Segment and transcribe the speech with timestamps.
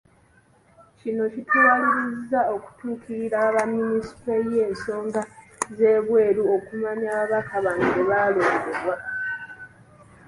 [0.99, 5.21] Kino kituwalirizza okutuukirira aba Minisitule y'ensonga
[5.77, 8.95] z'ebweru okumanya ababaka bano bwe balondebwa.